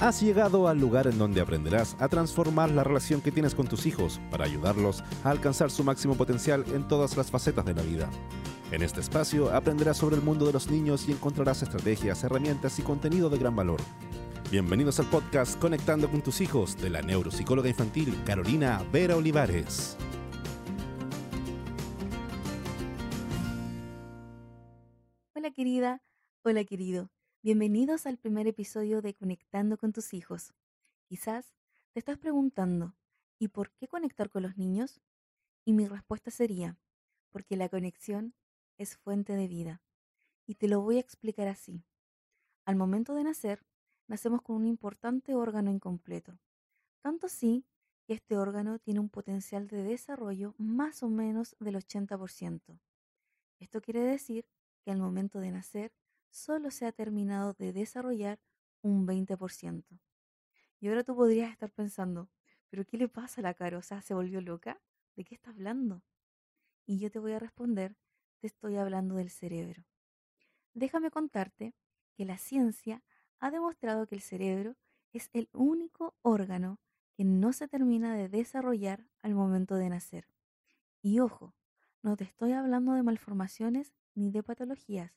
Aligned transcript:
Has 0.00 0.22
llegado 0.22 0.66
al 0.66 0.80
lugar 0.80 1.06
en 1.08 1.18
donde 1.18 1.42
aprenderás 1.42 1.94
a 1.98 2.08
transformar 2.08 2.70
la 2.70 2.82
relación 2.82 3.20
que 3.20 3.30
tienes 3.30 3.54
con 3.54 3.68
tus 3.68 3.84
hijos 3.84 4.18
para 4.30 4.46
ayudarlos 4.46 5.04
a 5.22 5.30
alcanzar 5.30 5.70
su 5.70 5.84
máximo 5.84 6.14
potencial 6.14 6.64
en 6.72 6.88
todas 6.88 7.18
las 7.18 7.30
facetas 7.30 7.66
de 7.66 7.74
la 7.74 7.82
vida. 7.82 8.08
En 8.72 8.82
este 8.82 9.00
espacio 9.00 9.54
aprenderás 9.54 9.98
sobre 9.98 10.16
el 10.16 10.22
mundo 10.22 10.46
de 10.46 10.54
los 10.54 10.70
niños 10.70 11.06
y 11.06 11.12
encontrarás 11.12 11.62
estrategias, 11.62 12.24
herramientas 12.24 12.78
y 12.78 12.82
contenido 12.82 13.28
de 13.28 13.36
gran 13.36 13.54
valor. 13.54 13.78
Bienvenidos 14.50 14.98
al 15.00 15.06
podcast 15.10 15.58
Conectando 15.58 16.10
con 16.10 16.22
tus 16.22 16.40
hijos 16.40 16.80
de 16.80 16.88
la 16.88 17.02
neuropsicóloga 17.02 17.68
infantil 17.68 18.18
Carolina 18.24 18.82
Vera 18.90 19.16
Olivares. 19.16 19.98
Hola 25.34 25.50
querida, 25.50 26.00
hola 26.42 26.64
querido. 26.64 27.10
Bienvenidos 27.42 28.04
al 28.04 28.18
primer 28.18 28.46
episodio 28.46 29.00
de 29.00 29.14
Conectando 29.14 29.78
con 29.78 29.94
tus 29.94 30.12
hijos. 30.12 30.52
Quizás 31.06 31.54
te 31.94 31.98
estás 31.98 32.18
preguntando, 32.18 32.94
¿y 33.38 33.48
por 33.48 33.70
qué 33.70 33.88
conectar 33.88 34.28
con 34.28 34.42
los 34.42 34.58
niños? 34.58 35.00
Y 35.64 35.72
mi 35.72 35.86
respuesta 35.86 36.30
sería, 36.30 36.76
porque 37.30 37.56
la 37.56 37.70
conexión 37.70 38.34
es 38.76 38.98
fuente 38.98 39.36
de 39.36 39.48
vida. 39.48 39.80
Y 40.46 40.56
te 40.56 40.68
lo 40.68 40.82
voy 40.82 40.98
a 40.98 41.00
explicar 41.00 41.48
así. 41.48 41.82
Al 42.66 42.76
momento 42.76 43.14
de 43.14 43.24
nacer, 43.24 43.64
nacemos 44.06 44.42
con 44.42 44.56
un 44.56 44.66
importante 44.66 45.34
órgano 45.34 45.70
incompleto. 45.70 46.38
Tanto 47.00 47.24
así 47.24 47.64
que 48.06 48.12
este 48.12 48.36
órgano 48.36 48.78
tiene 48.80 49.00
un 49.00 49.08
potencial 49.08 49.66
de 49.66 49.82
desarrollo 49.82 50.54
más 50.58 51.02
o 51.02 51.08
menos 51.08 51.56
del 51.58 51.76
80%. 51.76 52.78
Esto 53.60 53.80
quiere 53.80 54.00
decir 54.00 54.44
que 54.84 54.90
al 54.90 54.98
momento 54.98 55.40
de 55.40 55.52
nacer 55.52 55.90
solo 56.30 56.70
se 56.70 56.86
ha 56.86 56.92
terminado 56.92 57.54
de 57.54 57.72
desarrollar 57.72 58.40
un 58.82 59.06
20%. 59.06 60.00
Y 60.80 60.88
ahora 60.88 61.04
tú 61.04 61.14
podrías 61.14 61.50
estar 61.50 61.70
pensando, 61.70 62.30
¿pero 62.70 62.86
qué 62.86 62.96
le 62.96 63.08
pasa 63.08 63.40
a 63.40 63.44
la 63.44 63.54
cara? 63.54 63.82
¿se 63.82 64.14
volvió 64.14 64.40
loca? 64.40 64.80
¿De 65.16 65.24
qué 65.24 65.34
está 65.34 65.50
hablando? 65.50 66.02
Y 66.86 66.98
yo 66.98 67.10
te 67.10 67.18
voy 67.18 67.32
a 67.32 67.38
responder, 67.38 67.96
te 68.38 68.46
estoy 68.46 68.76
hablando 68.76 69.16
del 69.16 69.30
cerebro. 69.30 69.84
Déjame 70.72 71.10
contarte 71.10 71.74
que 72.14 72.24
la 72.24 72.38
ciencia 72.38 73.02
ha 73.38 73.50
demostrado 73.50 74.06
que 74.06 74.14
el 74.14 74.20
cerebro 74.20 74.76
es 75.12 75.28
el 75.32 75.48
único 75.52 76.14
órgano 76.22 76.78
que 77.12 77.24
no 77.24 77.52
se 77.52 77.68
termina 77.68 78.14
de 78.14 78.28
desarrollar 78.28 79.06
al 79.22 79.34
momento 79.34 79.74
de 79.74 79.90
nacer. 79.90 80.28
Y 81.02 81.20
ojo, 81.20 81.54
no 82.02 82.16
te 82.16 82.24
estoy 82.24 82.52
hablando 82.52 82.92
de 82.92 83.02
malformaciones 83.02 83.92
ni 84.14 84.30
de 84.30 84.42
patologías. 84.42 85.12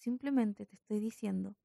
Simplemente 0.00 0.64
te 0.64 0.76
estoy 0.76 0.98
diciendo 0.98 1.56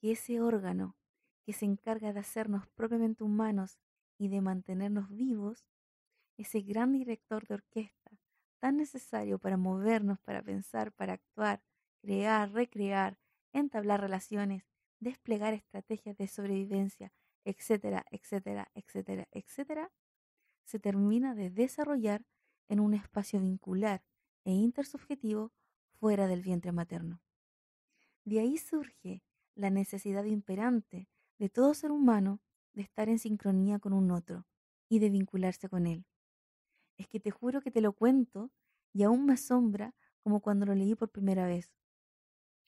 que 0.00 0.12
ese 0.12 0.40
órgano 0.40 0.96
que 1.44 1.52
se 1.52 1.64
encarga 1.64 2.12
de 2.12 2.20
hacernos 2.20 2.68
propiamente 2.68 3.24
humanos 3.24 3.80
y 4.16 4.28
de 4.28 4.40
mantenernos 4.40 5.08
vivos, 5.10 5.66
ese 6.38 6.60
gran 6.60 6.92
director 6.92 7.48
de 7.48 7.54
orquesta, 7.54 8.12
tan 8.60 8.76
necesario 8.76 9.40
para 9.40 9.56
movernos, 9.56 10.20
para 10.20 10.40
pensar, 10.40 10.92
para 10.92 11.14
actuar, 11.14 11.64
crear, 12.00 12.52
recrear, 12.52 13.18
entablar 13.52 14.00
relaciones, 14.00 14.62
desplegar 15.00 15.52
estrategias 15.52 16.16
de 16.16 16.28
sobrevivencia, 16.28 17.12
etcétera, 17.44 18.04
etcétera, 18.12 18.70
etcétera, 18.72 19.26
etcétera, 19.32 19.90
se 20.64 20.78
termina 20.78 21.34
de 21.34 21.50
desarrollar 21.50 22.24
en 22.68 22.78
un 22.78 22.94
espacio 22.94 23.40
vincular 23.40 24.04
e 24.44 24.52
intersubjetivo 24.52 25.50
fuera 25.98 26.28
del 26.28 26.42
vientre 26.42 26.70
materno. 26.70 27.20
De 28.30 28.38
ahí 28.38 28.58
surge 28.58 29.24
la 29.56 29.70
necesidad 29.70 30.22
imperante 30.22 31.08
de 31.40 31.48
todo 31.48 31.74
ser 31.74 31.90
humano 31.90 32.40
de 32.74 32.82
estar 32.82 33.08
en 33.08 33.18
sincronía 33.18 33.80
con 33.80 33.92
un 33.92 34.12
otro 34.12 34.46
y 34.88 35.00
de 35.00 35.10
vincularse 35.10 35.68
con 35.68 35.88
él. 35.88 36.06
Es 36.96 37.08
que 37.08 37.18
te 37.18 37.32
juro 37.32 37.60
que 37.60 37.72
te 37.72 37.80
lo 37.80 37.92
cuento 37.92 38.52
y 38.92 39.02
aún 39.02 39.26
me 39.26 39.32
asombra 39.32 39.96
como 40.22 40.40
cuando 40.40 40.64
lo 40.64 40.76
leí 40.76 40.94
por 40.94 41.10
primera 41.10 41.44
vez. 41.44 41.72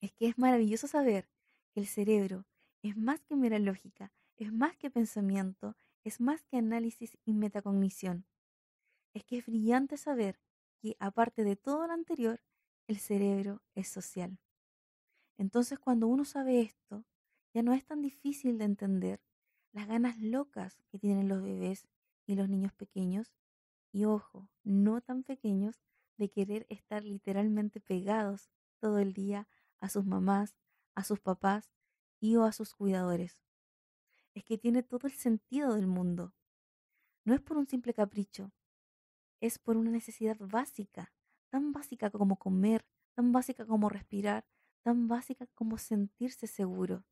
Es 0.00 0.10
que 0.12 0.26
es 0.26 0.36
maravilloso 0.36 0.88
saber 0.88 1.30
que 1.72 1.78
el 1.78 1.86
cerebro 1.86 2.44
es 2.82 2.96
más 2.96 3.20
que 3.20 3.36
mera 3.36 3.60
lógica, 3.60 4.12
es 4.38 4.52
más 4.52 4.76
que 4.76 4.90
pensamiento, 4.90 5.76
es 6.02 6.20
más 6.20 6.42
que 6.42 6.56
análisis 6.56 7.16
y 7.24 7.34
metacognición. 7.34 8.26
Es 9.14 9.22
que 9.22 9.38
es 9.38 9.46
brillante 9.46 9.96
saber 9.96 10.40
que, 10.80 10.96
aparte 10.98 11.44
de 11.44 11.54
todo 11.54 11.86
lo 11.86 11.92
anterior, 11.92 12.42
el 12.88 12.98
cerebro 12.98 13.62
es 13.76 13.86
social. 13.86 14.41
Entonces 15.38 15.78
cuando 15.78 16.06
uno 16.06 16.24
sabe 16.24 16.60
esto, 16.60 17.04
ya 17.54 17.62
no 17.62 17.72
es 17.72 17.84
tan 17.84 18.02
difícil 18.02 18.58
de 18.58 18.64
entender 18.64 19.20
las 19.72 19.86
ganas 19.86 20.18
locas 20.20 20.82
que 20.88 20.98
tienen 20.98 21.28
los 21.28 21.42
bebés 21.42 21.88
y 22.26 22.34
los 22.34 22.48
niños 22.48 22.72
pequeños, 22.72 23.32
y 23.90 24.04
ojo, 24.04 24.48
no 24.62 25.00
tan 25.00 25.22
pequeños, 25.22 25.82
de 26.16 26.30
querer 26.30 26.66
estar 26.68 27.04
literalmente 27.04 27.80
pegados 27.80 28.50
todo 28.78 28.98
el 28.98 29.12
día 29.12 29.48
a 29.80 29.88
sus 29.88 30.04
mamás, 30.04 30.56
a 30.94 31.04
sus 31.04 31.20
papás 31.20 31.70
y 32.20 32.36
o 32.36 32.44
a 32.44 32.52
sus 32.52 32.74
cuidadores. 32.74 33.40
Es 34.34 34.44
que 34.44 34.58
tiene 34.58 34.82
todo 34.82 35.06
el 35.06 35.14
sentido 35.14 35.74
del 35.74 35.86
mundo. 35.86 36.34
No 37.24 37.34
es 37.34 37.40
por 37.40 37.56
un 37.56 37.66
simple 37.66 37.92
capricho, 37.94 38.52
es 39.40 39.58
por 39.58 39.76
una 39.76 39.90
necesidad 39.90 40.36
básica, 40.38 41.12
tan 41.48 41.72
básica 41.72 42.10
como 42.10 42.36
comer, 42.36 42.86
tan 43.14 43.32
básica 43.32 43.66
como 43.66 43.88
respirar, 43.88 44.46
tan 44.82 45.08
básica 45.08 45.46
como 45.54 45.78
sentirse 45.78 46.46
seguro, 46.46 47.04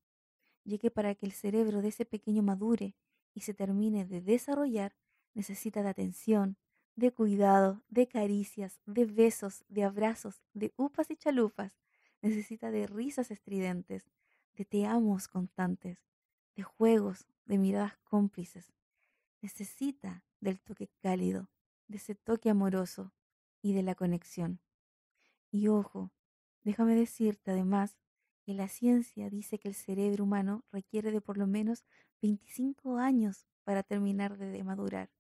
ya 0.65 0.79
que 0.79 0.91
para 0.91 1.15
que 1.15 1.27
el 1.27 1.33
cerebro 1.33 1.83
de 1.83 1.89
ese 1.89 2.05
pequeño 2.05 2.43
madure 2.43 2.95
y 3.35 3.41
se 3.41 3.55
termine 3.55 4.05
de 4.05 4.21
desarrollar, 4.21 4.97
necesita 5.35 5.83
de 5.83 5.89
atención, 5.89 6.57
de 6.97 7.13
cuidado, 7.13 7.83
de 7.89 8.09
caricias, 8.09 8.81
de 8.85 9.07
besos, 9.07 9.65
de 9.69 9.85
abrazos, 9.85 10.43
de 10.53 10.73
upas 10.77 11.11
y 11.11 11.17
chalupas, 11.17 11.73
necesita 12.21 12.71
de 12.71 12.87
risas 12.87 13.31
estridentes, 13.31 14.11
de 14.55 14.65
te 14.65 14.87
amos 14.87 15.29
constantes, 15.29 15.99
de 16.57 16.63
juegos, 16.63 17.27
de 17.47 17.59
miradas 17.59 17.97
cómplices. 18.05 18.73
Necesita 19.41 20.25
del 20.41 20.61
toque 20.61 20.91
cálido, 21.01 21.49
de 21.89 21.97
ese 21.97 22.15
toque 22.15 22.51
amoroso 22.51 23.13
y 23.63 23.73
de 23.73 23.83
la 23.83 23.95
conexión. 23.95 24.61
Y 25.51 25.69
ojo, 25.69 26.13
Déjame 26.65 26.95
decirte 26.95 27.53
además 27.53 27.97
que 28.43 28.55
la 28.55 28.69
ciencia 28.69 29.31
dice 29.31 29.59
que 29.59 29.69
el 29.69 29.75
cerebro 29.75 30.25
humano 30.25 30.65
requiere 30.73 31.11
de 31.11 31.21
por 31.21 31.39
lo 31.39 31.47
menos 31.47 31.85
25 32.23 32.99
años 32.99 33.47
para 33.65 33.83
terminar 33.83 34.37
de 34.37 34.65
madurar, 34.65 35.11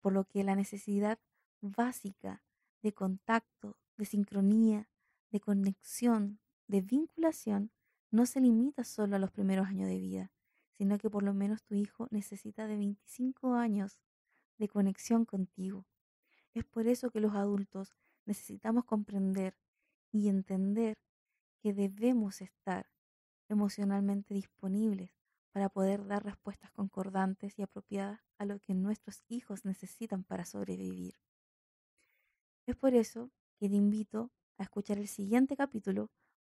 por 0.00 0.12
lo 0.12 0.24
que 0.24 0.44
la 0.44 0.54
necesidad 0.54 1.18
básica 1.60 2.42
de 2.82 2.92
contacto, 2.92 3.78
de 3.96 4.04
sincronía, 4.04 4.88
de 5.30 5.40
conexión, 5.40 6.40
de 6.66 6.82
vinculación, 6.82 7.70
no 8.10 8.26
se 8.26 8.40
limita 8.40 8.84
solo 8.84 9.16
a 9.16 9.18
los 9.18 9.30
primeros 9.30 9.66
años 9.66 9.88
de 9.88 9.98
vida, 9.98 10.30
sino 10.72 10.98
que 10.98 11.10
por 11.10 11.22
lo 11.22 11.34
menos 11.34 11.62
tu 11.62 11.74
hijo 11.74 12.06
necesita 12.10 12.66
de 12.66 12.76
25 12.76 13.54
años 13.54 14.00
de 14.58 14.68
conexión 14.68 15.24
contigo. 15.24 15.86
Es 16.52 16.64
por 16.64 16.86
eso 16.86 17.10
que 17.10 17.20
los 17.20 17.34
adultos 17.34 17.96
necesitamos 18.26 18.84
comprender 18.84 19.56
y 20.14 20.28
entender 20.28 20.96
que 21.60 21.74
debemos 21.74 22.40
estar 22.40 22.88
emocionalmente 23.48 24.32
disponibles 24.32 25.10
para 25.50 25.68
poder 25.68 26.06
dar 26.06 26.24
respuestas 26.24 26.70
concordantes 26.70 27.58
y 27.58 27.62
apropiadas 27.62 28.20
a 28.38 28.44
lo 28.44 28.60
que 28.60 28.74
nuestros 28.74 29.24
hijos 29.28 29.64
necesitan 29.64 30.22
para 30.22 30.44
sobrevivir. 30.44 31.16
Es 32.66 32.76
por 32.76 32.94
eso 32.94 33.32
que 33.58 33.68
te 33.68 33.74
invito 33.74 34.30
a 34.56 34.62
escuchar 34.62 34.98
el 34.98 35.08
siguiente 35.08 35.56
capítulo 35.56 36.10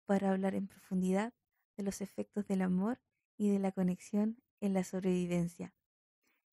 para 0.06 0.30
hablar 0.30 0.54
en 0.54 0.66
profundidad 0.66 1.34
de 1.76 1.82
los 1.82 2.00
efectos 2.00 2.46
del 2.46 2.62
amor 2.62 2.98
y 3.36 3.50
de 3.50 3.58
la 3.58 3.72
conexión 3.72 4.42
en 4.60 4.72
la 4.72 4.84
sobrevivencia. 4.84 5.74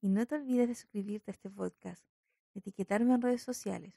Y 0.01 0.09
no 0.09 0.25
te 0.25 0.35
olvides 0.35 0.67
de 0.67 0.75
suscribirte 0.75 1.31
a 1.31 1.33
este 1.33 1.49
podcast, 1.49 2.03
de 2.53 2.59
etiquetarme 2.59 3.13
en 3.13 3.21
redes 3.21 3.43
sociales. 3.43 3.93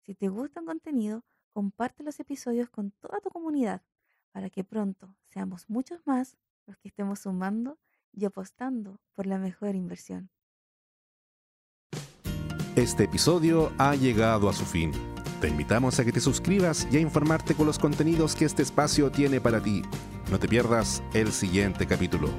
Si 0.00 0.14
te 0.14 0.28
gusta 0.28 0.60
el 0.60 0.66
contenido, 0.66 1.24
comparte 1.54 2.02
los 2.02 2.18
episodios 2.20 2.68
con 2.68 2.90
toda 2.90 3.20
tu 3.20 3.30
comunidad 3.30 3.80
para 4.32 4.50
que 4.50 4.64
pronto 4.64 5.14
seamos 5.22 5.70
muchos 5.70 6.00
más 6.04 6.36
los 6.66 6.76
que 6.78 6.88
estemos 6.88 7.20
sumando 7.20 7.78
y 8.12 8.24
apostando 8.24 9.00
por 9.14 9.26
la 9.26 9.38
mejor 9.38 9.76
inversión. 9.76 10.30
Este 12.74 13.04
episodio 13.04 13.72
ha 13.78 13.94
llegado 13.94 14.48
a 14.48 14.52
su 14.52 14.64
fin. 14.64 14.90
Te 15.40 15.48
invitamos 15.48 16.00
a 16.00 16.04
que 16.04 16.10
te 16.10 16.20
suscribas 16.20 16.88
y 16.90 16.96
a 16.96 17.00
informarte 17.00 17.54
con 17.54 17.66
los 17.66 17.78
contenidos 17.78 18.34
que 18.34 18.46
este 18.46 18.62
espacio 18.62 19.12
tiene 19.12 19.40
para 19.40 19.62
ti. 19.62 19.82
No 20.30 20.40
te 20.40 20.48
pierdas 20.48 21.02
el 21.12 21.30
siguiente 21.30 21.86
capítulo. 21.86 22.30